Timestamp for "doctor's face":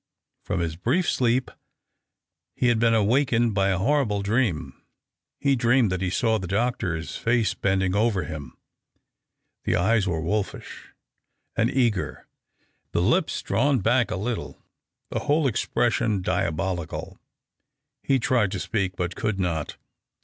6.47-7.53